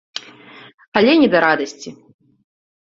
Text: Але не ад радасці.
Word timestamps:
Але 1.01 1.11
не 1.21 1.27
ад 1.33 1.39
радасці. 1.47 1.89